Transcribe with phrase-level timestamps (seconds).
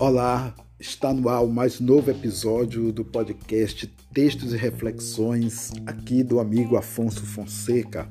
[0.00, 6.38] Olá, está no ar o mais novo episódio do podcast Textos e Reflexões, aqui do
[6.38, 8.08] amigo Afonso Fonseca.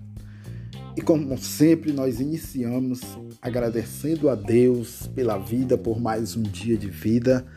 [0.97, 2.99] E como sempre, nós iniciamos
[3.41, 7.47] agradecendo a Deus pela vida, por mais um dia de vida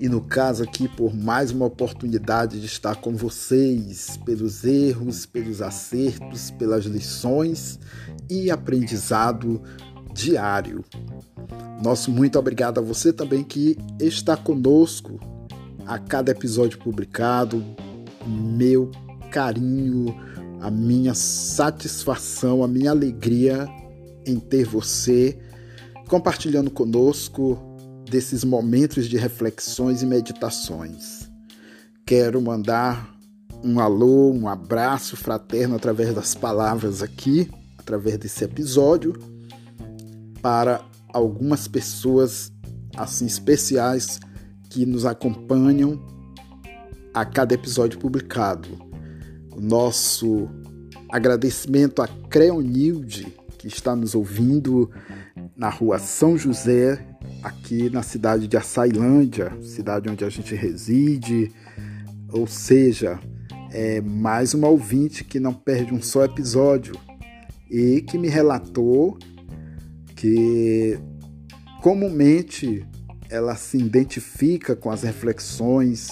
[0.00, 5.60] e, no caso aqui, por mais uma oportunidade de estar com vocês, pelos erros, pelos
[5.60, 7.80] acertos, pelas lições
[8.30, 9.60] e aprendizado
[10.12, 10.84] diário.
[11.82, 15.20] Nosso muito obrigado a você também que está conosco
[15.86, 17.64] a cada episódio publicado.
[18.26, 18.90] Meu
[19.30, 20.14] carinho,
[20.60, 23.68] a minha satisfação, a minha alegria
[24.26, 25.38] em ter você
[26.08, 27.58] compartilhando conosco
[28.10, 31.30] desses momentos de reflexões e meditações.
[32.04, 33.14] Quero mandar
[33.62, 39.14] um alô, um abraço fraterno através das palavras aqui, através desse episódio,
[40.40, 40.80] para
[41.12, 42.52] algumas pessoas
[42.96, 44.20] assim especiais
[44.70, 46.00] que nos acompanham
[47.14, 48.68] a cada episódio publicado.
[49.56, 50.48] O nosso
[51.08, 54.90] agradecimento a Creonilde, que está nos ouvindo
[55.56, 57.04] na rua São José,
[57.42, 61.50] aqui na cidade de Açailândia, cidade onde a gente reside.
[62.30, 63.18] Ou seja,
[63.72, 66.94] é mais uma ouvinte que não perde um só episódio
[67.70, 69.18] e que me relatou
[70.18, 70.98] que
[71.80, 72.84] comumente
[73.30, 76.08] ela se identifica com as reflexões,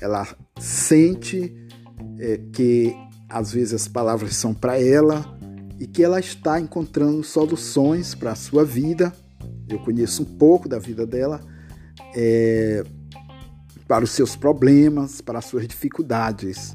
[0.00, 0.26] ela
[0.58, 1.54] sente
[2.18, 2.96] é, que
[3.28, 5.38] às vezes as palavras são para ela
[5.78, 9.12] e que ela está encontrando soluções para a sua vida.
[9.68, 11.38] Eu conheço um pouco da vida dela,
[12.16, 12.82] é,
[13.86, 16.74] para os seus problemas, para as suas dificuldades.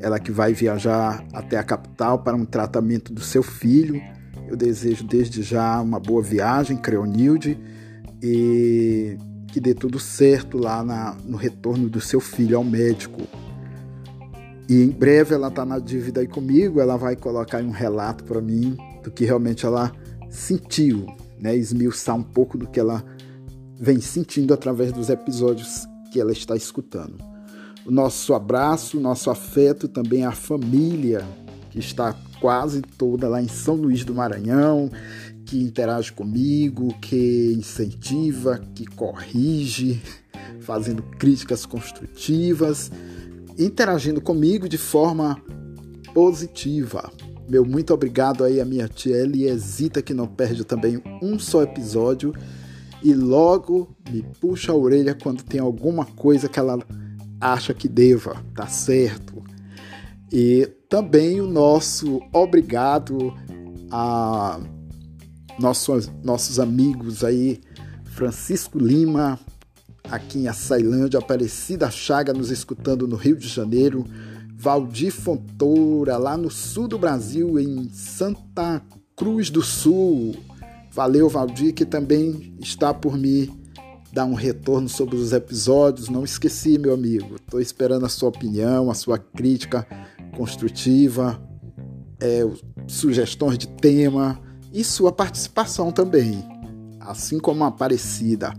[0.00, 4.00] Ela que vai viajar até a capital para um tratamento do seu filho
[4.48, 7.58] eu desejo desde já uma boa viagem, Creonilde,
[8.22, 9.16] e
[9.48, 13.22] que dê tudo certo lá na, no retorno do seu filho ao médico.
[14.68, 18.40] E em breve ela está na dívida aí comigo, ela vai colocar um relato para
[18.40, 19.92] mim do que realmente ela
[20.28, 21.06] sentiu,
[21.40, 21.56] né?
[21.56, 23.04] esmiuçar um pouco do que ela
[23.78, 27.16] vem sentindo através dos episódios que ela está escutando.
[27.84, 31.24] O nosso abraço, nosso afeto também à família
[31.70, 34.90] que está quase toda lá em São Luís do Maranhão,
[35.44, 40.02] que interage comigo, que incentiva, que corrige,
[40.60, 42.90] fazendo críticas construtivas,
[43.58, 45.40] interagindo comigo de forma
[46.12, 47.10] positiva.
[47.48, 52.34] Meu muito obrigado aí a minha tia Eliesita, que não perde também um só episódio
[53.02, 56.78] e logo me puxa a orelha quando tem alguma coisa que ela
[57.40, 59.44] acha que deva, tá certo?
[60.32, 63.34] E também o nosso obrigado
[63.90, 64.60] a
[65.58, 67.60] nossos, nossos amigos aí,
[68.04, 69.38] Francisco Lima,
[70.10, 74.04] aqui em Açailândia, Aparecida Chaga nos escutando no Rio de Janeiro,
[74.54, 78.82] Valdir Fontoura, lá no sul do Brasil, em Santa
[79.14, 80.34] Cruz do Sul.
[80.90, 83.52] Valeu, Valdir, que também está por me
[84.12, 86.08] dar um retorno sobre os episódios.
[86.08, 87.36] Não esqueci, meu amigo.
[87.36, 89.86] Estou esperando a sua opinião, a sua crítica
[90.36, 91.40] construtiva,
[92.20, 92.46] é,
[92.86, 94.40] sugestões de tema
[94.72, 96.44] e sua participação também,
[97.00, 98.52] assim como a Aparecida.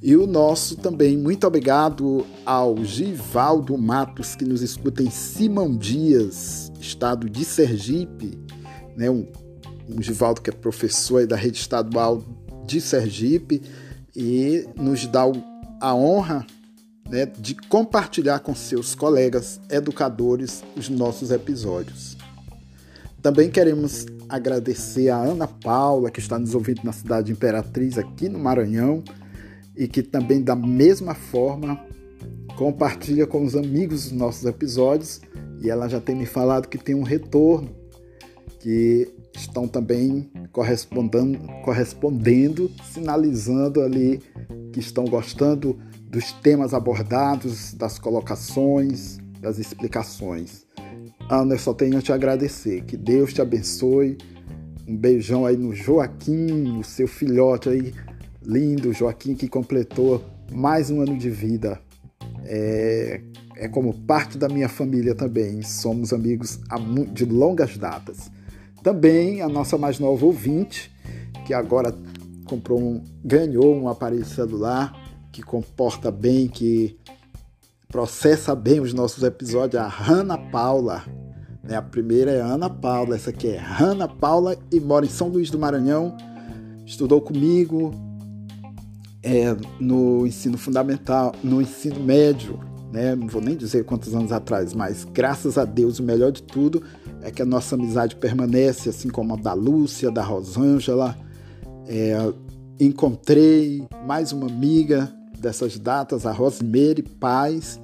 [0.00, 6.70] E o nosso também, muito obrigado ao Givaldo Matos, que nos escuta em Simão Dias,
[6.80, 8.38] estado de Sergipe,
[8.96, 9.10] né?
[9.10, 9.26] um,
[9.88, 12.22] um Givaldo que é professor da rede estadual
[12.64, 13.62] de Sergipe
[14.14, 15.22] e nos dá
[15.80, 16.46] a honra
[17.08, 22.16] né, de compartilhar com seus colegas educadores os nossos episódios.
[23.22, 28.28] Também queremos agradecer a Ana Paula, que está nos ouvindo na cidade de Imperatriz, aqui
[28.28, 29.02] no Maranhão,
[29.76, 31.80] e que também, da mesma forma,
[32.56, 35.20] compartilha com os amigos os nossos episódios.
[35.60, 37.70] E ela já tem me falado que tem um retorno,
[38.60, 44.20] que estão também correspondendo, correspondendo sinalizando ali
[44.72, 45.78] que estão gostando
[46.08, 50.66] dos temas abordados, das colocações, das explicações.
[51.30, 52.82] Ana, eu só tenho a te agradecer.
[52.84, 54.16] Que Deus te abençoe.
[54.86, 57.92] Um beijão aí no Joaquim, o seu filhote aí,
[58.42, 61.78] lindo, Joaquim, que completou mais um ano de vida.
[62.46, 63.20] É,
[63.56, 65.60] é como parte da minha família também.
[65.60, 66.58] Somos amigos
[67.12, 68.30] de longas datas.
[68.82, 70.90] Também a nossa mais nova ouvinte,
[71.46, 71.94] que agora
[72.46, 76.96] comprou um, ganhou um aparelho celular que comporta bem, que
[77.88, 81.04] processa bem os nossos episódios, a Hanna Paula.
[81.62, 81.76] Né?
[81.76, 85.50] A primeira é Ana Paula, essa aqui é Hanna Paula e mora em São Luís
[85.50, 86.16] do Maranhão.
[86.84, 87.92] Estudou comigo
[89.22, 92.58] é, no ensino fundamental, no ensino médio,
[92.92, 93.14] né?
[93.14, 96.82] Não vou nem dizer quantos anos atrás, mas graças a Deus o melhor de tudo
[97.20, 101.16] é que a nossa amizade permanece, assim como a da Lúcia, da Rosângela.
[101.86, 102.32] É,
[102.80, 107.80] encontrei mais uma amiga dessas datas, a Rosemary Paz,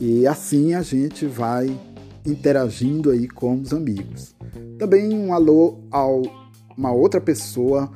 [0.00, 1.78] e assim a gente vai
[2.24, 4.34] interagindo aí com os amigos.
[4.78, 6.04] Também um alô a
[6.76, 7.90] uma outra pessoa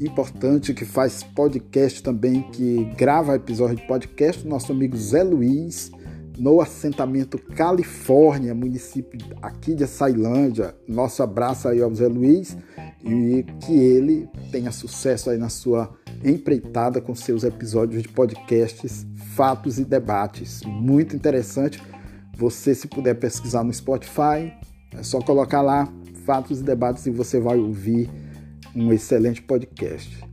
[0.00, 5.90] importante que faz podcast também, que grava episódio de podcast, nosso amigo Zé Luiz,
[6.38, 10.74] no assentamento Califórnia, município aqui de Sailândia.
[10.86, 12.56] Nosso abraço aí ao Zé Luiz
[13.04, 15.90] e que ele tenha sucesso aí na sua
[16.24, 20.62] empreitada com seus episódios de podcasts, fatos e debates.
[20.64, 21.82] Muito interessante.
[22.36, 24.52] Você, se puder pesquisar no Spotify,
[24.96, 25.92] é só colocar lá
[26.24, 28.08] fatos e debates e você vai ouvir
[28.76, 30.27] um excelente podcast.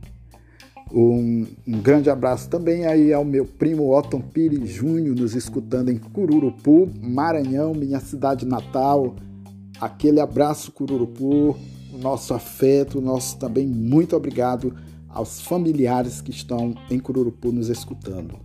[0.92, 5.98] Um, um, grande abraço também aí ao meu primo Otton Pires Júnior, nos escutando em
[5.98, 9.16] Cururupu, Maranhão, minha cidade natal.
[9.80, 11.56] Aquele abraço, Cururupu,
[12.00, 14.74] nosso afeto, nosso também muito obrigado
[15.08, 18.38] aos familiares que estão em Cururupu nos escutando.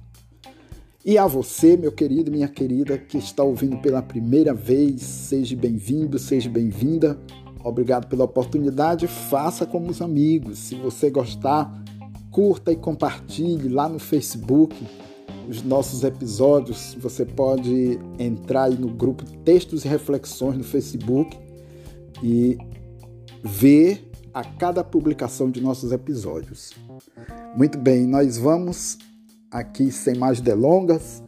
[1.03, 6.17] E a você, meu querido, minha querida, que está ouvindo pela primeira vez, seja bem-vindo,
[6.19, 7.19] seja bem-vinda.
[7.63, 9.07] Obrigado pela oportunidade.
[9.07, 10.59] Faça como os amigos.
[10.59, 11.80] Se você gostar,
[12.31, 14.75] curta e compartilhe lá no Facebook
[15.47, 16.95] os nossos episódios.
[16.99, 21.37] Você pode entrar aí no grupo Textos e Reflexões no Facebook
[22.23, 22.57] e
[23.43, 26.71] ver a cada publicação de nossos episódios.
[27.55, 28.97] Muito bem, nós vamos
[29.51, 31.21] aqui sem mais delongas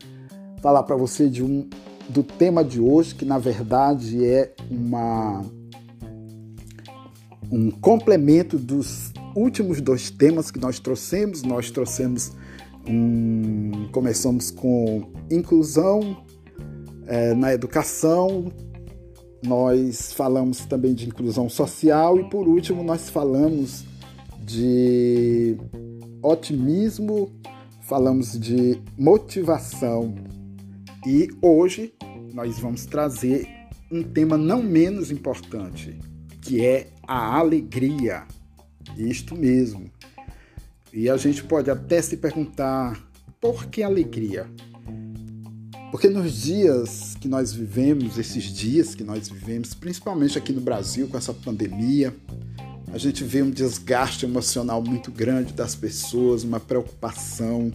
[0.62, 1.70] falar para você de um
[2.08, 5.42] do tema de hoje que na verdade é uma
[7.52, 11.44] um complemento dos últimos dois temas que nós trouxemos.
[11.44, 12.32] Nós trouxemos
[12.88, 16.24] um, começamos com inclusão
[17.08, 18.52] é, na educação,
[19.44, 23.84] nós falamos também de inclusão social e por último nós falamos
[24.40, 25.58] de
[26.22, 27.30] otimismo,
[27.82, 30.16] falamos de motivação
[31.06, 31.94] e hoje
[32.34, 33.48] nós vamos trazer
[33.92, 36.00] um tema não menos importante,
[36.42, 38.26] que é a alegria.
[38.98, 39.90] Isto mesmo.
[40.92, 43.02] E a gente pode até se perguntar
[43.42, 44.48] por que alegria?
[45.92, 51.08] Porque nos dias que nós vivemos, esses dias que nós vivemos, principalmente aqui no Brasil
[51.08, 52.16] com essa pandemia,
[52.92, 57.72] a gente vê um desgaste emocional muito grande das pessoas, uma preocupação,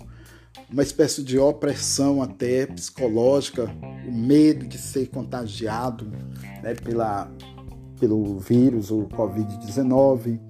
[0.70, 3.70] uma espécie de opressão até psicológica,
[4.06, 6.04] o medo de ser contagiado
[6.62, 7.30] né, pela,
[7.98, 10.40] pelo vírus, o Covid-19.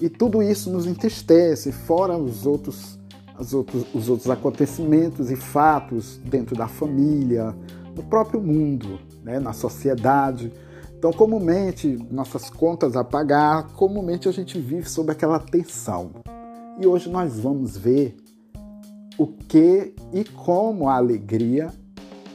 [0.00, 2.98] E tudo isso nos entristece, fora os outros,
[3.38, 7.54] os outros, os outros acontecimentos e fatos dentro da família,
[7.94, 10.52] no próprio mundo, né, na sociedade.
[10.98, 16.10] Então, comumente, nossas contas a pagar, comumente a gente vive sob aquela tensão.
[16.80, 18.16] E hoje nós vamos ver
[19.16, 21.72] o que e como a alegria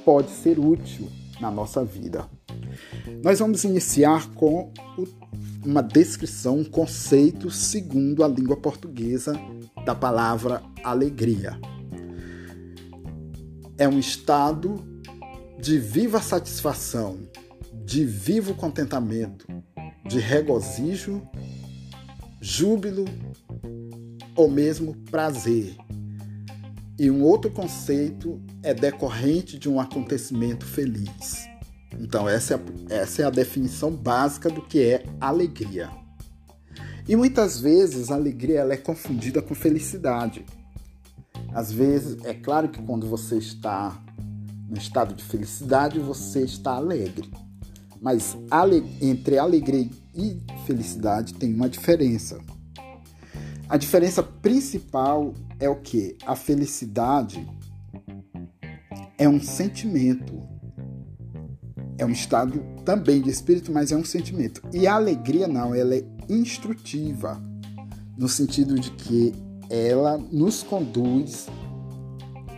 [0.06, 1.08] pode ser útil
[1.42, 2.26] na nossa vida.
[3.24, 4.72] Nós vamos iniciar com
[5.66, 9.34] uma descrição, um conceito segundo a língua portuguesa
[9.86, 11.60] da palavra alegria.
[13.78, 14.84] É um estado
[15.60, 17.18] de viva satisfação,
[17.86, 19.46] de vivo contentamento,
[20.08, 21.22] de regozijo,
[22.42, 23.06] júbilo
[24.36, 25.76] ou mesmo prazer.
[26.98, 31.48] E um outro conceito é decorrente de um acontecimento feliz.
[31.98, 35.90] Então, essa é, a, essa é a definição básica do que é alegria.
[37.08, 40.46] E muitas vezes a alegria ela é confundida com felicidade.
[41.54, 44.00] Às vezes, é claro que quando você está
[44.70, 47.32] no estado de felicidade, você está alegre.
[48.00, 48.38] Mas
[49.02, 52.40] entre alegria e felicidade tem uma diferença.
[53.68, 56.16] A diferença principal é o que?
[56.26, 57.48] A felicidade
[59.18, 60.39] é um sentimento
[62.00, 64.62] é um estado também de espírito, mas é um sentimento.
[64.74, 67.40] E a alegria não, ela é instrutiva,
[68.18, 69.34] no sentido de que
[69.70, 71.48] ela nos conduz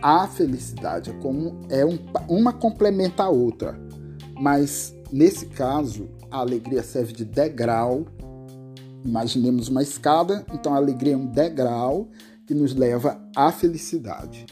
[0.00, 3.78] à felicidade, é como é um, uma complementa a outra.
[4.40, 8.06] Mas nesse caso, a alegria serve de degrau.
[9.04, 12.08] Imaginemos uma escada, então a alegria é um degrau
[12.46, 14.46] que nos leva à felicidade.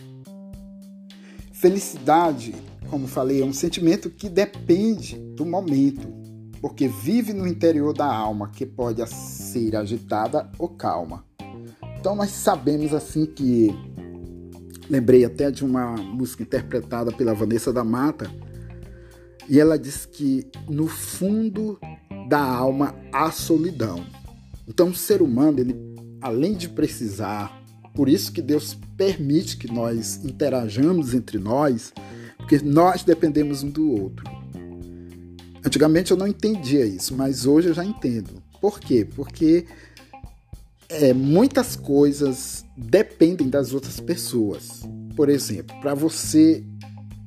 [1.53, 2.55] Felicidade
[2.91, 6.13] como falei, é um sentimento que depende do momento,
[6.61, 11.25] porque vive no interior da alma, que pode ser agitada ou calma.
[11.99, 13.69] Então nós sabemos assim que
[14.89, 18.29] lembrei até de uma música interpretada pela Vanessa da Mata,
[19.49, 21.79] e ela diz que no fundo
[22.29, 24.05] da alma há solidão.
[24.67, 25.77] Então o ser humano, ele
[26.21, 27.63] além de precisar,
[27.95, 31.93] por isso que Deus permite que nós interajamos entre nós,
[32.51, 34.25] porque nós dependemos um do outro.
[35.65, 38.43] Antigamente eu não entendia isso, mas hoje eu já entendo.
[38.61, 39.07] Por quê?
[39.09, 39.67] Porque
[40.89, 44.83] é, muitas coisas dependem das outras pessoas.
[45.15, 46.65] Por exemplo, para você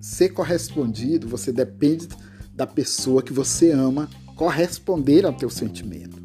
[0.01, 2.10] ser correspondido, você depende
[2.53, 6.22] da pessoa que você ama corresponder ao teu sentimento.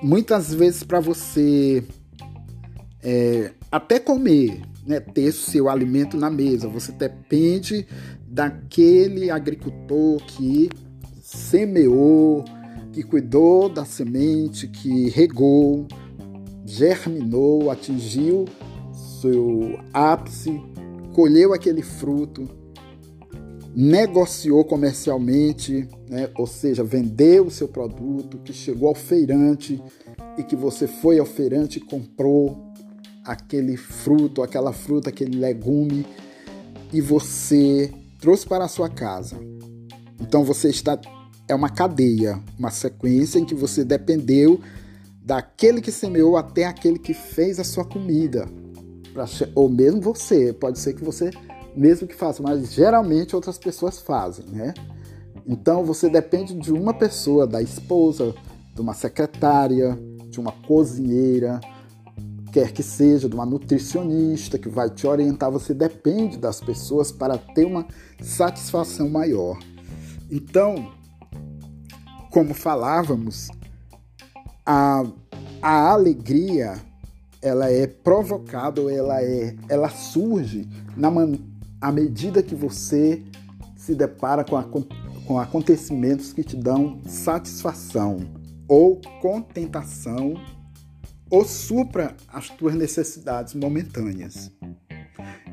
[0.00, 1.82] Muitas vezes para você
[3.02, 7.86] é, até comer, né, ter seu alimento na mesa, você depende
[8.26, 10.70] daquele agricultor que
[11.22, 12.42] semeou,
[12.90, 15.86] que cuidou da semente, que regou,
[16.64, 18.46] germinou, atingiu
[19.20, 20.58] seu ápice,
[21.12, 22.48] colheu aquele fruto,
[23.76, 26.30] negociou comercialmente, né?
[26.34, 29.82] ou seja, vendeu o seu produto, que chegou ao feirante
[30.38, 32.67] e que você foi ao feirante e comprou
[33.28, 36.06] aquele fruto, aquela fruta, aquele legume
[36.90, 39.36] e você trouxe para a sua casa.
[40.18, 40.98] Então você está
[41.46, 44.60] é uma cadeia, uma sequência em que você dependeu
[45.22, 48.48] daquele que semeou até aquele que fez a sua comida.
[49.54, 51.30] Ou mesmo você, pode ser que você
[51.76, 54.72] mesmo que faça, mas geralmente outras pessoas fazem, né?
[55.46, 58.34] Então você depende de uma pessoa, da esposa,
[58.74, 61.60] de uma secretária, de uma cozinheira,
[62.52, 65.50] quer que seja, de uma nutricionista que vai te orientar.
[65.50, 67.86] Você depende das pessoas para ter uma
[68.20, 69.58] satisfação maior.
[70.30, 70.92] Então,
[72.30, 73.48] como falávamos,
[74.64, 75.04] a,
[75.62, 76.74] a alegria
[77.40, 81.08] ela é provocada, ela é, ela surge na
[81.80, 83.22] à medida que você
[83.76, 88.18] se depara com, a, com acontecimentos que te dão satisfação
[88.66, 90.34] ou contentação
[91.30, 94.50] ou supra as tuas necessidades momentâneas.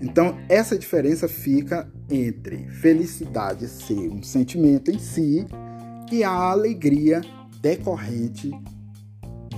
[0.01, 5.45] Então, essa diferença fica entre felicidade ser um sentimento em si
[6.11, 7.21] e a alegria
[7.61, 8.51] decorrente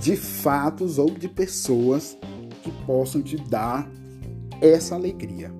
[0.00, 2.16] de fatos ou de pessoas
[2.62, 3.90] que possam te dar
[4.60, 5.52] essa alegria.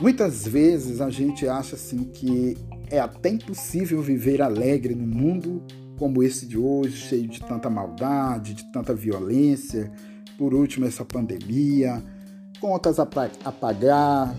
[0.00, 2.56] Muitas vezes a gente acha assim que
[2.90, 5.62] é até impossível viver alegre num mundo
[5.98, 9.90] como esse de hoje, cheio de tanta maldade, de tanta violência,
[10.38, 12.02] por último essa pandemia,
[12.60, 14.36] contas a pagar,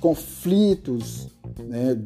[0.00, 1.28] conflitos
[1.58, 2.00] né,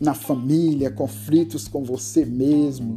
[0.00, 2.94] na família, conflitos com você mesmo,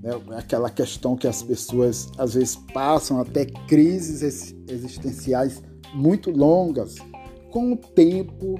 [0.00, 5.62] né, aquela questão que as pessoas às vezes passam até crises existenciais
[5.94, 6.96] muito longas
[7.50, 8.58] com o tempo,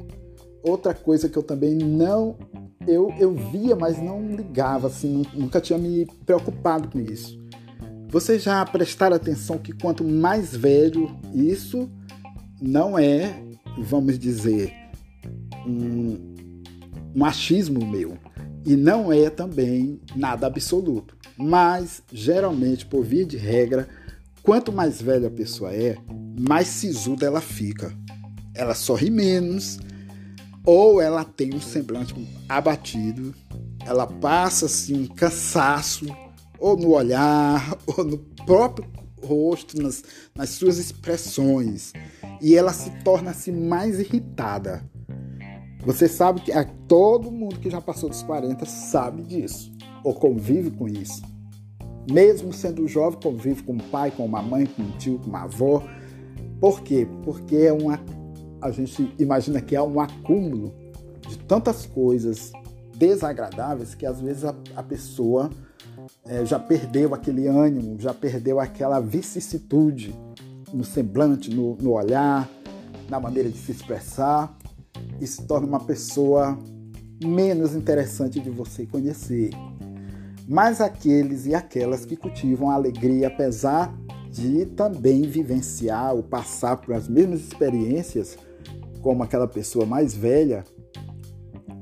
[0.62, 2.36] outra coisa que eu também não.
[2.88, 7.38] Eu, eu via, mas não ligava, assim, nunca tinha me preocupado com isso.
[8.08, 11.88] Vocês já prestaram atenção que quanto mais velho, isso
[12.60, 13.42] não é,
[13.78, 14.72] vamos dizer,
[15.66, 16.34] um,
[17.14, 18.16] um achismo meu.
[18.64, 21.16] E não é também nada absoluto.
[21.36, 23.86] Mas, geralmente, por via de regra,
[24.42, 25.96] quanto mais velha a pessoa é,
[26.38, 27.94] mais sisuda ela fica
[28.58, 29.78] ela sorri menos,
[30.68, 32.14] ou ela tem um semblante
[32.46, 33.34] abatido,
[33.86, 36.04] ela passa assim um cansaço,
[36.58, 38.86] ou no olhar, ou no próprio
[39.24, 41.94] rosto, nas, nas suas expressões,
[42.38, 44.84] e ela se torna assim mais irritada.
[45.86, 46.52] Você sabe que
[46.86, 49.72] todo mundo que já passou dos 40 sabe disso,
[50.04, 51.22] ou convive com isso.
[52.12, 55.44] Mesmo sendo jovem, convive com o pai, com uma mãe, com um tio, com uma
[55.44, 55.82] avó.
[56.60, 57.08] Por quê?
[57.24, 57.98] Porque é uma
[58.60, 60.74] a gente imagina que há um acúmulo
[61.28, 62.52] de tantas coisas
[62.96, 65.50] desagradáveis que às vezes a, a pessoa
[66.24, 70.14] é, já perdeu aquele ânimo, já perdeu aquela vicissitude
[70.72, 72.48] no semblante, no, no olhar,
[73.08, 74.56] na maneira de se expressar
[75.20, 76.58] e se torna uma pessoa
[77.22, 79.50] menos interessante de você conhecer.
[80.46, 83.94] Mas aqueles e aquelas que cultivam a alegria, apesar
[84.30, 88.36] de também vivenciar ou passar por as mesmas experiências,
[89.00, 90.64] como aquela pessoa mais velha,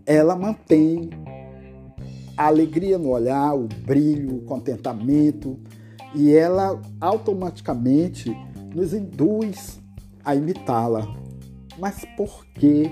[0.04, 1.10] ela mantém
[2.36, 5.58] a alegria no olhar, o brilho, o contentamento,
[6.14, 8.36] e ela automaticamente
[8.74, 9.80] nos induz
[10.24, 11.06] a imitá-la.
[11.78, 12.90] Mas por que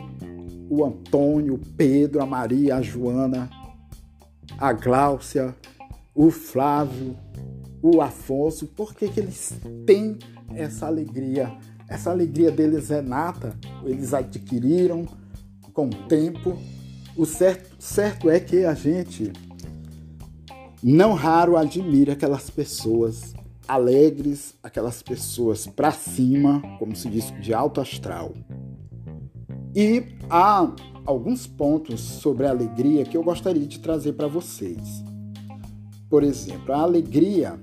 [0.68, 3.50] o Antônio, o Pedro, a Maria, a Joana,
[4.58, 5.54] a Gláucia,
[6.14, 7.16] o Flávio,
[7.82, 9.52] o Afonso, por que, que eles
[9.86, 10.18] têm
[10.54, 11.52] essa alegria?
[11.88, 15.06] Essa alegria deles é nata, eles adquiriram
[15.72, 16.56] com o tempo.
[17.16, 19.32] O certo, certo é que a gente
[20.82, 23.34] não raro admira aquelas pessoas
[23.66, 28.34] alegres, aquelas pessoas para cima, como se diz, de alto astral.
[29.74, 30.70] E há
[31.04, 35.02] alguns pontos sobre a alegria que eu gostaria de trazer para vocês.
[36.08, 37.58] Por exemplo, a alegria,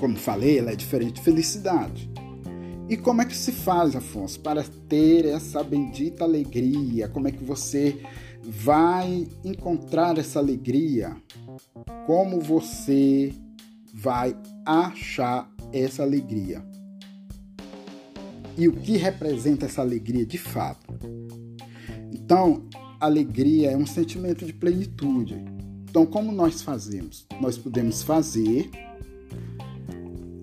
[0.00, 2.13] como falei, ela é diferente de felicidade.
[2.88, 7.08] E como é que se faz, Afonso, para ter essa bendita alegria?
[7.08, 7.98] Como é que você
[8.42, 11.16] vai encontrar essa alegria?
[12.06, 13.32] Como você
[13.92, 14.36] vai
[14.66, 16.62] achar essa alegria?
[18.56, 20.94] E o que representa essa alegria de fato?
[22.12, 22.68] Então,
[23.00, 25.42] alegria é um sentimento de plenitude.
[25.88, 27.26] Então, como nós fazemos?
[27.40, 28.70] Nós podemos fazer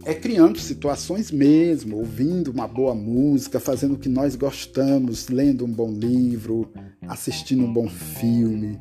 [0.06, 5.72] é criando situações mesmo, ouvindo uma boa música, fazendo o que nós gostamos, lendo um
[5.72, 6.72] bom livro,
[7.08, 8.80] assistindo um bom filme,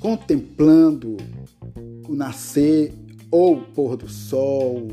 [0.00, 1.16] contemplando
[2.08, 2.92] o nascer
[3.30, 4.88] ou o pôr do sol.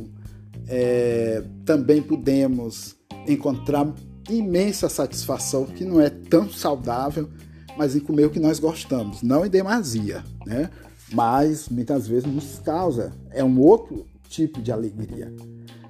[0.68, 2.96] É, também podemos
[3.28, 3.94] encontrar
[4.30, 7.30] imensa satisfação, que não é tão saudável,
[7.78, 10.70] mas em comer o que nós gostamos, não em demasia, né?
[11.14, 15.34] Mas muitas vezes nos causa, é um outro tipo de alegria.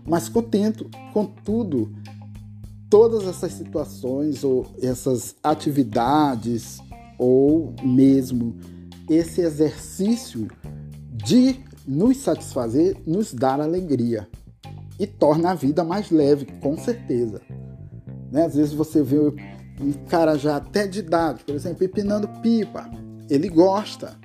[0.05, 1.93] Mas contento, contudo,
[2.89, 6.79] todas essas situações ou essas atividades
[7.17, 8.55] ou mesmo
[9.09, 10.47] esse exercício
[11.11, 14.27] de nos satisfazer nos dar alegria
[14.99, 17.41] e torna a vida mais leve, com certeza.
[18.31, 18.45] Né?
[18.45, 22.89] Às vezes você vê um cara já até de idade, por exemplo, empinando pipa.
[23.29, 24.17] Ele gosta,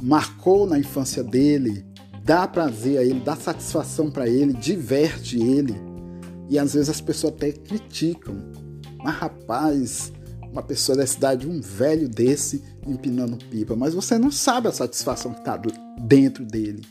[0.00, 1.84] marcou na infância dele,
[2.24, 5.74] dá prazer a ele, dá satisfação para ele, diverte ele.
[6.48, 8.34] E às vezes as pessoas até criticam.
[9.02, 10.12] Mas rapaz,
[10.50, 13.76] uma pessoa dessa idade, um velho desse, empinando pipa.
[13.76, 15.60] Mas você não sabe a satisfação que está
[16.00, 16.82] dentro dele.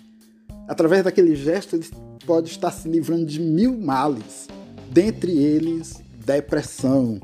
[0.68, 1.90] Através daquele gesto, ele
[2.26, 4.48] pode estar se livrando de mil males.
[4.92, 7.20] Dentre eles, depressão,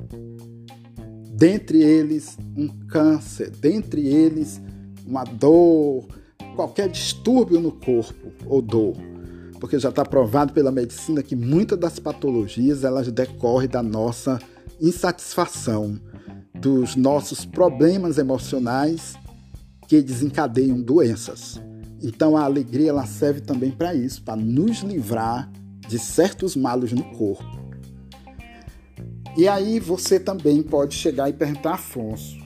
[1.30, 4.60] dentre eles um câncer, dentre eles
[5.06, 6.08] uma dor,
[6.60, 8.98] qualquer distúrbio no corpo ou dor,
[9.62, 14.42] porque já está provado pela medicina que muitas das patologias elas decorrem da nossa
[14.82, 15.98] insatisfação,
[16.54, 19.14] dos nossos problemas emocionais
[19.88, 21.62] que desencadeiam doenças.
[22.04, 25.50] Então a alegria ela serve também para isso, para nos livrar
[25.88, 27.58] de certos males no corpo.
[29.38, 32.38] E aí você também pode chegar e perguntar, Afonso,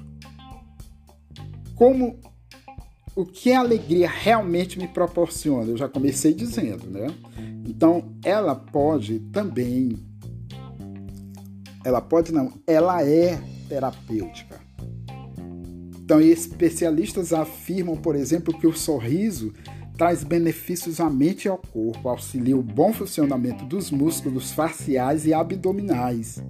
[1.74, 2.20] como
[3.16, 5.70] o que a alegria realmente me proporciona?
[5.70, 7.08] Eu já comecei dizendo, né?
[7.68, 9.98] Então, ela pode também
[11.86, 14.62] ela pode não, ela é terapêutica.
[16.02, 19.54] Então, especialistas afirmam, por exemplo, que o sorriso
[19.98, 25.34] traz benefícios à mente e ao corpo, auxilia o bom funcionamento dos músculos faciais e
[25.34, 26.42] abdominais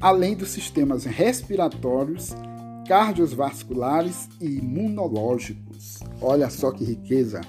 [0.00, 2.34] além dos sistemas respiratórios,
[2.86, 6.00] cardiovasculares e imunológicos.
[6.20, 7.40] Olha só que riqueza!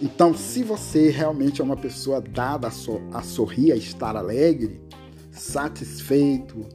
[0.00, 4.80] Então, se você realmente é uma pessoa dada a, so a sorrir, a estar alegre,
[5.30, 6.66] satisfeito,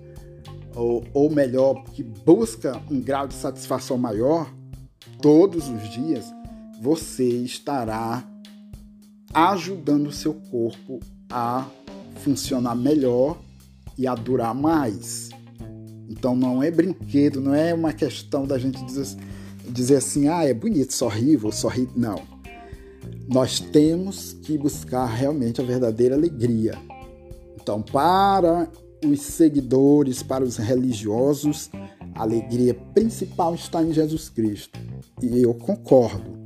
[0.73, 4.49] ou, ou melhor, que busca um grau de satisfação maior,
[5.21, 6.25] todos os dias,
[6.81, 8.23] você estará
[9.33, 11.67] ajudando o seu corpo a
[12.23, 13.37] funcionar melhor
[13.97, 15.29] e a durar mais.
[16.09, 19.17] Então não é brinquedo, não é uma questão da gente dizer,
[19.69, 21.89] dizer assim, ah, é bonito, sorrir, vou sorrir.
[21.95, 22.21] Não.
[23.27, 26.75] Nós temos que buscar realmente a verdadeira alegria.
[27.59, 28.69] Então, para
[29.05, 31.69] os seguidores, para os religiosos,
[32.15, 34.79] a alegria principal está em Jesus Cristo.
[35.21, 36.37] E eu concordo.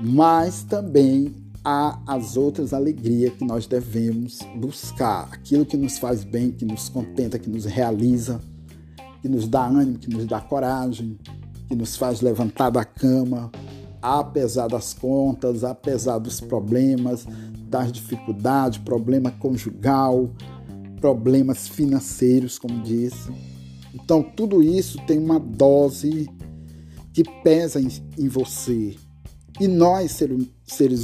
[0.00, 6.50] Mas também há as outras alegrias que nós devemos buscar, aquilo que nos faz bem,
[6.50, 8.40] que nos contenta, que nos realiza,
[9.20, 11.18] que nos dá ânimo, que nos dá coragem,
[11.66, 13.50] que nos faz levantar da cama,
[14.00, 17.26] apesar das contas, apesar dos problemas,
[17.68, 20.30] das dificuldades, problema conjugal,
[21.00, 23.30] problemas financeiros, como disse.
[23.94, 26.28] Então, tudo isso tem uma dose
[27.12, 28.96] que pesa em, em você,
[29.60, 30.46] e nós, seres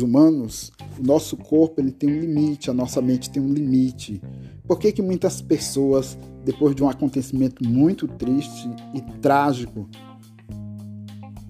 [0.03, 4.21] humanos, o nosso corpo ele tem um limite, a nossa mente tem um limite.
[4.67, 9.89] Por que, que muitas pessoas, depois de um acontecimento muito triste e trágico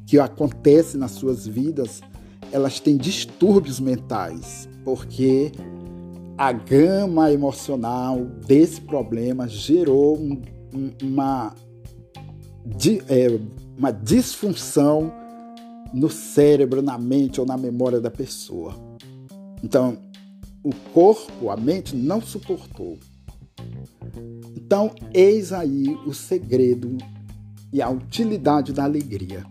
[0.06, 2.00] que acontece nas suas vidas,
[2.52, 5.50] elas têm distúrbios mentais, porque
[6.36, 10.40] a gama emocional desse problema gerou um,
[10.74, 11.54] um, uma,
[13.08, 13.40] é,
[13.76, 15.12] uma disfunção
[15.94, 18.74] no cérebro, na mente ou na memória da pessoa.
[19.62, 19.96] Então,
[20.62, 22.98] o corpo, a mente não suportou.
[24.56, 26.98] Então, eis aí o segredo
[27.72, 29.44] e a utilidade da alegria.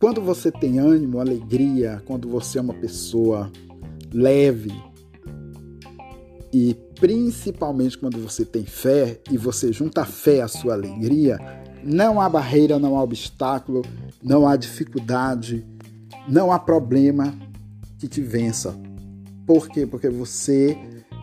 [0.00, 3.50] Quando você tem ânimo, alegria, quando você é uma pessoa
[4.12, 4.72] leve
[6.52, 11.38] e principalmente quando você tem fé e você junta a fé à sua alegria,
[11.84, 13.82] não há barreira, não há obstáculo,
[14.22, 15.64] não há dificuldade,
[16.28, 17.34] não há problema
[17.98, 18.74] que te vença.
[19.46, 19.86] Por quê?
[19.86, 20.76] Porque você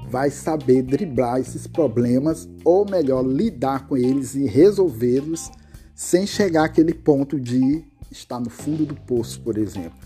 [0.09, 5.51] vai saber driblar esses problemas ou melhor lidar com eles e resolvê-los
[5.95, 9.99] sem chegar àquele ponto de está no fundo do poço, por exemplo,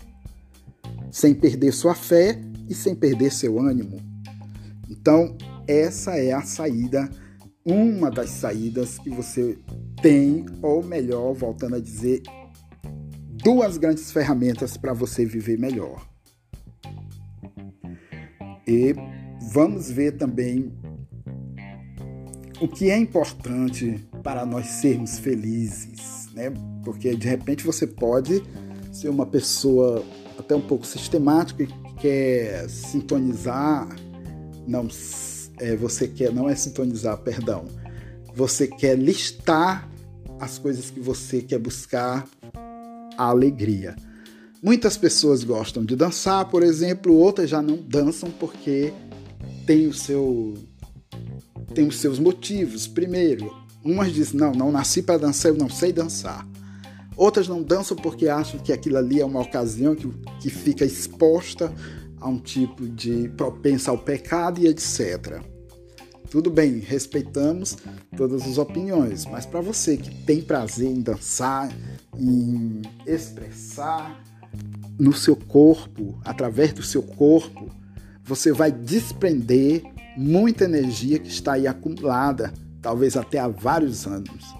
[1.10, 2.38] sem perder sua fé
[2.68, 4.00] e sem perder seu ânimo.
[4.90, 5.36] Então,
[5.66, 7.08] essa é a saída,
[7.64, 9.58] uma das saídas que você
[10.02, 12.22] tem, ou melhor, voltando a dizer,
[13.42, 16.06] duas grandes ferramentas para você viver melhor.
[18.66, 18.94] E
[19.52, 20.72] vamos ver também
[22.60, 26.52] o que é importante para nós sermos felizes né?
[26.84, 28.42] Porque de repente você pode
[28.92, 30.04] ser uma pessoa
[30.38, 31.68] até um pouco sistemática e
[32.00, 33.88] quer sintonizar,
[34.66, 34.88] não,
[35.58, 37.64] é, você quer não é sintonizar, perdão,
[38.34, 39.88] você quer listar
[40.40, 42.26] as coisas que você quer buscar
[43.16, 43.94] a alegria.
[44.62, 48.92] Muitas pessoas gostam de dançar, por exemplo, outras já não dançam porque
[49.66, 50.54] tem o seu
[51.74, 52.86] tem os seus motivos.
[52.86, 53.50] Primeiro,
[53.84, 56.48] Umas dizem, não, não nasci para dançar, eu não sei dançar.
[57.16, 60.08] Outras não dançam porque acham que aquilo ali é uma ocasião que,
[60.40, 61.72] que fica exposta
[62.24, 65.42] a um tipo de propensa ao pecado e etc.
[66.30, 67.76] Tudo bem, respeitamos
[68.16, 71.70] todas as opiniões, mas para você que tem prazer em dançar,
[72.16, 74.24] em expressar
[74.98, 77.68] no seu corpo, através do seu corpo,
[78.24, 79.82] você vai desprender
[80.16, 84.54] muita energia que está aí acumulada talvez até há vários anos.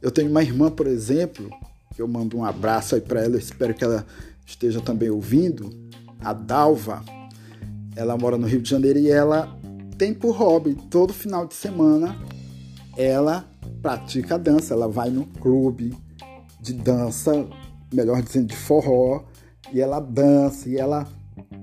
[0.00, 1.50] Eu tenho uma irmã, por exemplo,
[1.94, 4.06] que eu mando um abraço aí para ela, espero que ela
[4.46, 5.83] esteja também ouvindo,
[6.24, 7.02] a Dalva.
[7.94, 9.56] Ela mora no Rio de Janeiro e ela
[9.96, 12.16] tem por hobby, todo final de semana,
[12.96, 13.48] ela
[13.80, 15.96] pratica dança, ela vai no clube
[16.60, 17.46] de dança,
[17.92, 19.22] melhor dizendo, de forró,
[19.72, 21.06] e ela dança, e ela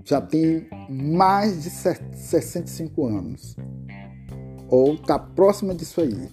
[0.05, 3.55] já tem mais de 65 anos
[4.71, 6.29] ou está próxima disso aí.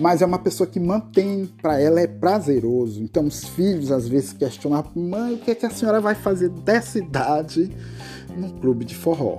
[0.00, 3.02] Mas é uma pessoa que mantém, para ela é prazeroso.
[3.02, 6.50] Então os filhos às vezes questionam: mãe, o que, é que a senhora vai fazer
[6.50, 7.70] dessa idade
[8.36, 9.38] num clube de forró?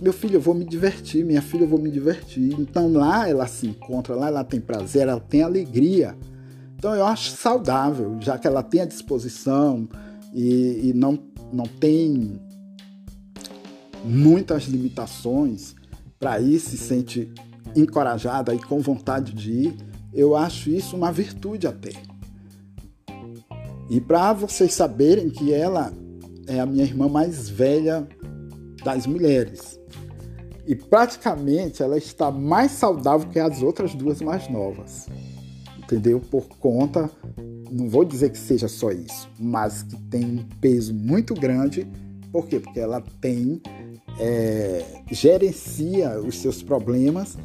[0.00, 2.58] Meu filho, eu vou me divertir, minha filha, eu vou me divertir.
[2.58, 6.16] Então lá ela se encontra, lá ela tem prazer, ela tem alegria.
[6.76, 9.86] Então eu acho saudável, já que ela tem a disposição
[10.32, 11.18] e, e não,
[11.52, 12.40] não tem
[14.02, 15.74] muitas limitações,
[16.20, 17.32] para ir, se sente
[17.74, 19.76] encorajada e com vontade de ir,
[20.12, 21.92] eu acho isso uma virtude até.
[23.88, 25.92] E para vocês saberem que ela
[26.46, 28.06] é a minha irmã mais velha
[28.84, 29.78] das mulheres.
[30.66, 35.08] E praticamente ela está mais saudável que as outras duas mais novas.
[35.78, 36.20] Entendeu?
[36.20, 37.10] Por conta,
[37.70, 41.86] não vou dizer que seja só isso, mas que tem um peso muito grande.
[42.30, 42.60] Por quê?
[42.60, 43.60] Porque ela tem
[44.20, 47.38] é, gerencia os seus problemas,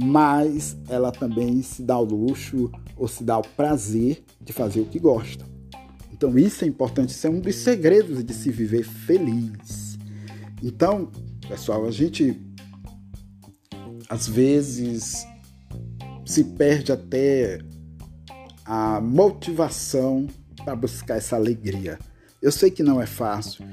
[0.00, 4.86] mas ela também se dá o luxo ou se dá o prazer de fazer o
[4.86, 5.44] que gosta.
[6.12, 9.98] Então isso é importante, isso é um dos segredos de se viver feliz.
[10.62, 11.10] Então,
[11.48, 12.40] pessoal, a gente
[14.08, 15.26] às vezes
[16.24, 17.58] se perde até
[18.64, 20.26] a motivação
[20.64, 21.98] para buscar essa alegria.
[22.40, 23.64] Eu sei que não é fácil,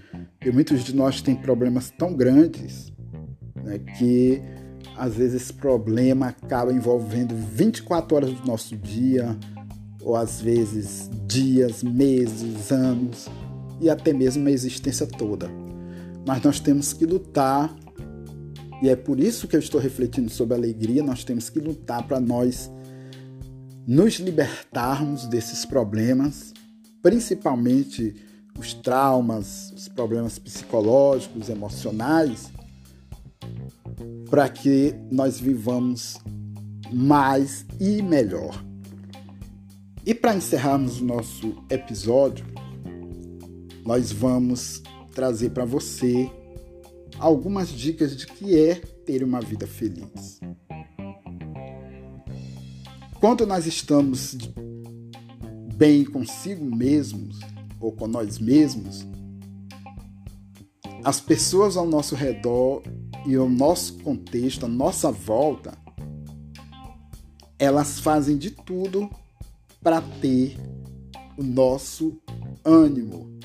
[0.43, 2.91] e muitos de nós têm problemas tão grandes
[3.63, 4.41] né, que
[4.97, 9.37] às vezes esse problema acaba envolvendo 24 horas do nosso dia,
[10.01, 13.27] ou às vezes dias, meses, anos
[13.81, 15.49] e até mesmo a existência toda.
[16.25, 17.75] Mas nós temos que lutar,
[18.81, 22.07] e é por isso que eu estou refletindo sobre a alegria, nós temos que lutar
[22.07, 22.71] para nós
[23.85, 26.51] nos libertarmos desses problemas,
[27.01, 28.15] principalmente
[28.57, 32.51] os traumas, os problemas psicológicos, emocionais,
[34.29, 36.17] para que nós vivamos
[36.91, 38.63] mais e melhor.
[40.05, 42.45] E para encerrarmos o nosso episódio,
[43.85, 44.81] nós vamos
[45.13, 46.29] trazer para você
[47.19, 50.39] algumas dicas de que é ter uma vida feliz.
[53.19, 54.37] Quando nós estamos
[55.75, 57.39] bem consigo mesmos
[57.85, 59.05] ou com nós mesmos,
[61.03, 62.81] as pessoas ao nosso redor
[63.27, 65.77] e o nosso contexto, a nossa volta,
[67.59, 69.07] elas fazem de tudo
[69.83, 70.57] para ter
[71.37, 72.19] o nosso
[72.63, 73.37] ânimo.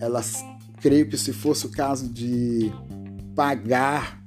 [0.00, 0.44] Elas,
[0.80, 2.72] creio que se fosse o caso de
[3.36, 4.20] pagar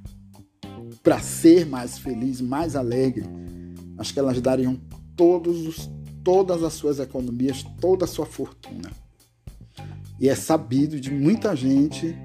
[1.03, 3.25] para ser mais feliz, mais alegre,
[3.97, 4.79] acho que elas dariam
[5.13, 5.91] todos os,
[6.23, 9.04] todas as suas economias, toda a sua fortuna.
[10.19, 12.17] E é sabido de muita gente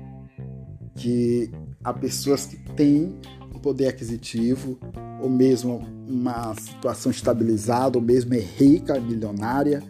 [0.95, 1.51] que
[1.83, 3.19] há pessoas que têm
[3.55, 4.79] um poder aquisitivo,
[5.21, 9.83] ou mesmo uma situação estabilizada, ou mesmo é rica, milionária,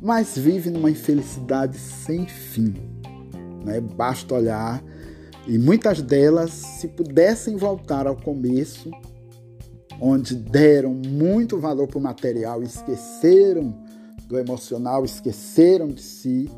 [0.00, 2.74] mas vive numa infelicidade sem fim.
[3.64, 3.80] Né?
[3.80, 4.82] Basta olhar,
[5.46, 8.90] e muitas delas, se pudessem voltar ao começo,
[10.00, 13.74] onde deram muito valor para o material, esqueceram
[14.28, 16.48] do emocional, esqueceram de si,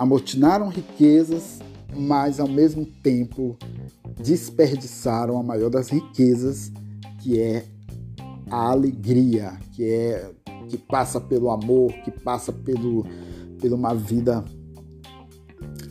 [0.00, 1.60] amotinaram riquezas
[1.96, 3.56] mas ao mesmo tempo
[4.18, 6.72] desperdiçaram a maior das riquezas,
[7.20, 7.64] que é
[8.50, 10.30] a alegria, que é
[10.68, 13.04] que passa pelo amor, que passa pelo
[13.58, 14.44] por uma vida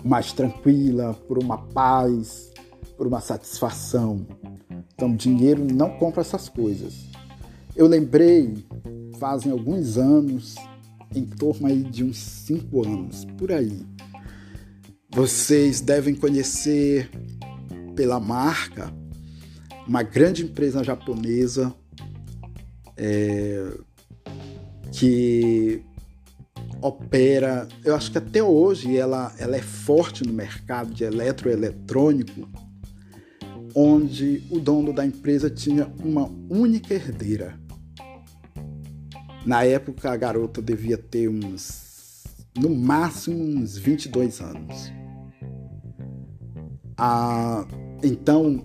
[0.04, 2.52] mais tranquila, por uma paz,
[2.98, 4.26] por uma satisfação.
[4.94, 7.06] Então, dinheiro não compra essas coisas.
[7.76, 8.66] Eu lembrei,
[9.20, 10.56] fazem alguns anos,
[11.16, 13.86] em torno aí de uns cinco anos, por aí,
[15.12, 17.10] vocês devem conhecer
[17.96, 18.94] pela marca
[19.88, 21.74] uma grande empresa japonesa
[22.96, 23.72] é,
[24.92, 25.84] que
[26.82, 32.48] opera, eu acho que até hoje ela, ela é forte no mercado de eletroeletrônico,
[33.76, 37.59] onde o dono da empresa tinha uma única herdeira.
[39.46, 42.24] Na época a garota devia ter uns,
[42.58, 44.92] no máximo uns 22 anos.
[48.04, 48.62] Então,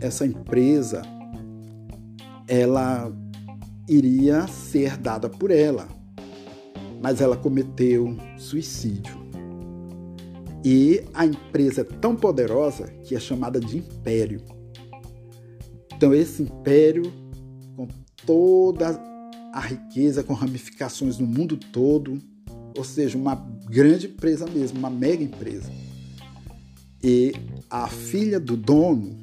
[0.00, 1.02] essa empresa
[2.46, 3.12] ela
[3.88, 5.88] iria ser dada por ela,
[7.02, 9.16] mas ela cometeu suicídio.
[10.64, 14.42] E a empresa é tão poderosa que é chamada de império.
[15.94, 17.10] Então, esse império,
[17.74, 17.88] com
[18.26, 19.00] toda
[19.52, 22.18] a riqueza, com ramificações no mundo todo,
[22.76, 23.34] ou seja, uma
[23.68, 25.70] grande empresa mesmo, uma mega empresa
[27.02, 27.32] e
[27.70, 29.16] a filha do dono,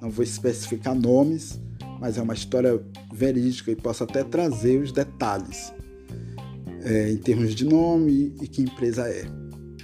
[0.00, 1.60] não vou especificar nomes,
[2.00, 2.80] mas é uma história
[3.12, 5.72] verídica e posso até trazer os detalhes
[6.82, 9.24] é, em termos de nome e que empresa é.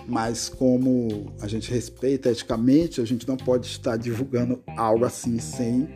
[0.07, 5.88] Mas como a gente respeita eticamente, a gente não pode estar divulgando algo assim sem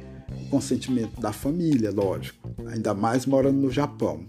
[0.48, 2.50] consentimento da família, lógico.
[2.66, 4.26] Ainda mais morando no Japão.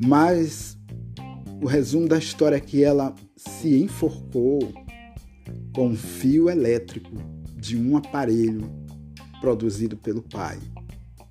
[0.00, 0.78] Mas
[1.60, 4.60] o resumo da história é que ela se enforcou
[5.74, 7.10] com fio elétrico
[7.56, 8.70] de um aparelho
[9.40, 10.58] produzido pelo pai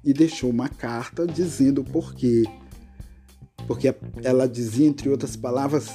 [0.04, 2.44] e deixou uma carta dizendo o porquê.
[3.68, 5.90] Porque ela dizia, entre outras palavras,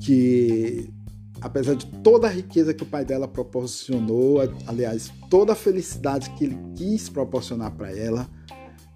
[0.00, 0.90] que
[1.40, 6.44] apesar de toda a riqueza que o pai dela proporcionou, aliás, toda a felicidade que
[6.44, 8.28] ele quis proporcionar para ela,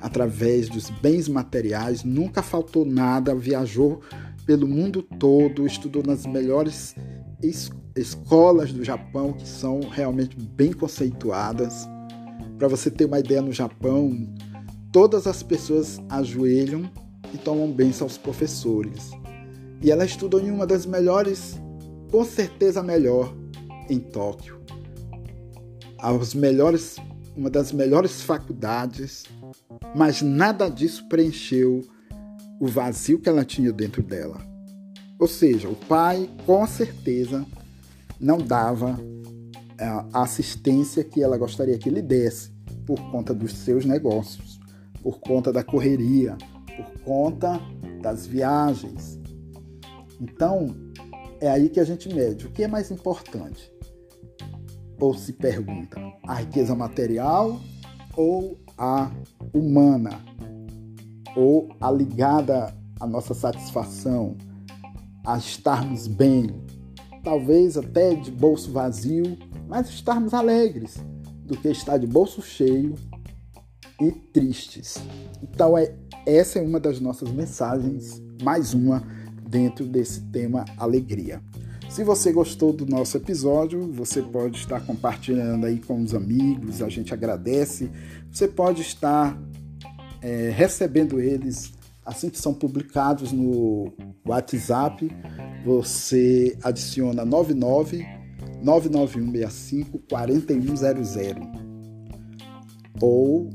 [0.01, 4.01] através dos bens materiais, nunca faltou nada, viajou
[4.47, 6.95] pelo mundo todo, estudou nas melhores
[7.43, 11.89] escolas escolas do Japão que são realmente bem conceituadas.
[12.59, 14.29] Para você ter uma ideia, no Japão,
[14.93, 16.91] todas as pessoas ajoelham
[17.33, 19.11] e tomam bênção aos professores.
[19.83, 21.59] E ela estudou em uma das melhores,
[22.11, 23.35] com certeza melhor,
[23.89, 24.61] em Tóquio.
[25.99, 26.97] As melhores,
[27.37, 29.25] uma das melhores faculdades,
[29.95, 31.83] mas nada disso preencheu
[32.61, 34.41] o vazio que ela tinha dentro dela.
[35.19, 37.45] Ou seja, o pai, com certeza,
[38.19, 38.99] não dava
[39.79, 42.51] é, a assistência que ela gostaria que ele desse
[42.87, 44.59] por conta dos seus negócios,
[45.03, 46.37] por conta da correria,
[46.77, 47.61] por conta
[48.01, 49.19] das viagens.
[50.21, 50.75] Então,
[51.41, 53.73] é aí que a gente mede o que é mais importante.
[55.01, 57.59] Ou se pergunta, a riqueza material
[58.17, 59.11] ou a
[59.53, 60.21] humana?
[61.35, 64.37] Ou a ligada à nossa satisfação,
[65.25, 66.51] a estarmos bem,
[67.23, 70.97] talvez até de bolso vazio, mas estarmos alegres
[71.45, 72.95] do que estar de bolso cheio
[74.01, 74.99] e tristes.
[75.43, 75.95] Então é
[76.27, 79.03] essa é uma das nossas mensagens, mais uma
[79.51, 81.43] dentro desse tema alegria.
[81.91, 86.89] Se você gostou do nosso episódio, você pode estar compartilhando aí com os amigos, a
[86.89, 87.91] gente agradece.
[88.31, 89.37] Você pode estar
[90.23, 91.73] é, recebendo eles
[92.07, 93.93] assim que são publicados no
[94.25, 95.11] WhatsApp.
[95.65, 98.07] Você adiciona 99
[98.63, 101.61] 99165 4100
[103.03, 103.51] ou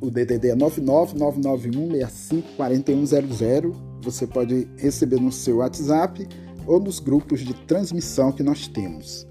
[0.00, 3.91] o DDD é 99 99165 4100.
[4.02, 6.28] Você pode receber no seu WhatsApp
[6.66, 9.26] ou nos grupos de transmissão que nós temos.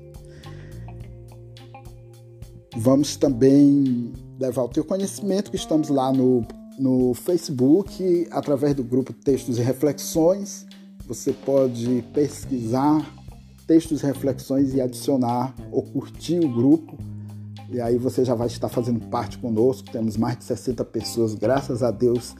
[2.75, 6.45] Vamos também levar o teu conhecimento que estamos lá no,
[6.79, 10.65] no Facebook, através do grupo Textos e Reflexões.
[11.05, 13.05] Você pode pesquisar
[13.67, 16.97] textos e reflexões e adicionar ou curtir o grupo.
[17.69, 19.89] E aí você já vai estar fazendo parte conosco.
[19.91, 22.35] Temos mais de 60 pessoas, graças a Deus,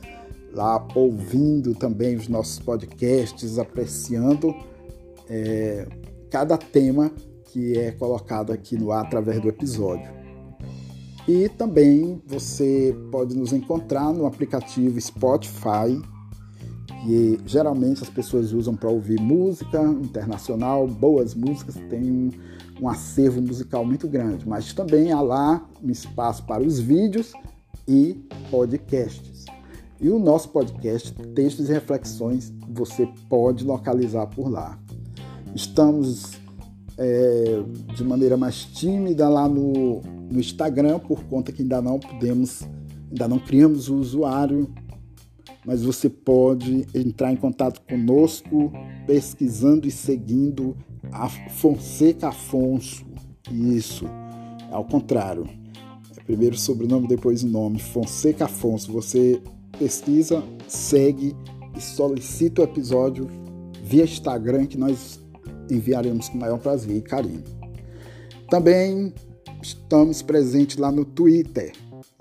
[0.54, 4.54] lá ouvindo também os nossos podcasts, apreciando
[5.30, 5.88] é,
[6.30, 7.12] cada tema
[7.46, 10.10] que é colocado aqui no ar através do episódio.
[11.28, 16.02] E também você pode nos encontrar no aplicativo Spotify,
[17.04, 22.30] que geralmente as pessoas usam para ouvir música internacional, boas músicas, tem um,
[22.82, 27.34] um acervo musical muito grande, mas também há lá um espaço para os vídeos
[27.88, 29.41] e podcasts.
[30.02, 34.80] E o nosso podcast, Textos e Reflexões, você pode localizar por lá.
[35.54, 36.40] Estamos
[36.98, 37.62] é,
[37.96, 42.64] de maneira mais tímida lá no, no Instagram, por conta que ainda não podemos,
[43.12, 44.74] ainda não criamos o usuário,
[45.64, 48.72] mas você pode entrar em contato conosco
[49.06, 50.76] pesquisando e seguindo
[51.12, 53.06] a Fonseca Afonso.
[53.52, 54.08] Isso,
[54.72, 55.48] ao contrário.
[56.18, 57.78] É primeiro o sobrenome, depois o nome.
[57.78, 58.92] Fonseca Afonso.
[58.94, 59.40] Você
[59.82, 61.36] pesquisa, segue
[61.76, 63.28] e solicita o episódio
[63.84, 65.20] via Instagram que nós
[65.72, 67.44] enviaremos com maior prazer e carinho.
[68.48, 69.12] Também
[69.60, 71.72] estamos presentes lá no Twitter.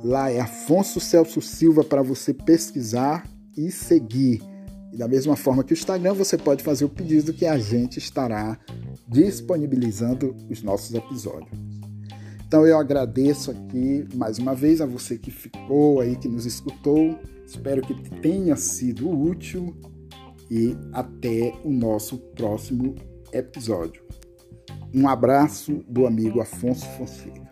[0.03, 4.40] Lá é Afonso Celso Silva para você pesquisar e seguir.
[4.90, 7.99] E da mesma forma que o Instagram, você pode fazer o pedido que a gente
[7.99, 8.59] estará
[9.07, 11.51] disponibilizando os nossos episódios.
[12.46, 17.18] Então eu agradeço aqui mais uma vez a você que ficou aí, que nos escutou.
[17.50, 19.74] Espero que tenha sido útil
[20.48, 22.94] e até o nosso próximo
[23.32, 24.04] episódio.
[24.94, 27.49] Um abraço do amigo Afonso Fonseca.